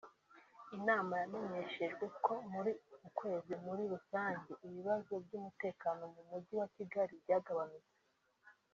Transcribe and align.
Inama 0.77 1.13
yamenyeshejwe 1.21 2.05
ko 2.25 2.33
muri 2.53 2.71
uku 2.85 3.07
kwezi 3.17 3.51
muri 3.65 3.83
rusange 3.93 4.51
ibibazo 4.67 5.11
by’umutekano 5.25 6.03
mu 6.13 6.21
Mujyi 6.29 6.53
wa 6.61 6.67
Kigali 6.75 7.13
byagabanyutse 7.23 7.95